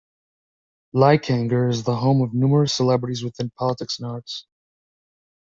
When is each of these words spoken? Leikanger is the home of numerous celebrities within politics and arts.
Leikanger 0.95 1.69
is 1.69 1.83
the 1.83 1.95
home 1.97 2.23
of 2.23 2.33
numerous 2.33 2.73
celebrities 2.73 3.23
within 3.23 3.51
politics 3.51 3.99
and 3.99 4.09
arts. 4.09 4.47